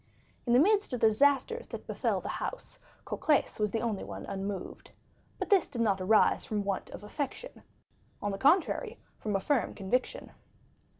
In 0.47 0.53
the 0.53 0.57
midst 0.59 0.93
of 0.93 0.99
the 0.99 1.09
disasters 1.09 1.67
that 1.67 1.85
befell 1.85 2.21
the 2.21 2.27
house, 2.27 2.79
Cocles 3.05 3.59
was 3.59 3.69
the 3.69 3.81
only 3.81 4.03
one 4.03 4.25
unmoved. 4.25 4.89
But 5.37 5.51
this 5.51 5.67
did 5.67 5.81
not 5.83 6.01
arise 6.01 6.43
from 6.43 6.57
a 6.57 6.61
want 6.61 6.89
of 6.89 7.03
affection; 7.03 7.61
on 8.19 8.31
the 8.31 8.39
contrary, 8.39 8.97
from 9.19 9.35
a 9.35 9.39
firm 9.39 9.75
conviction. 9.75 10.31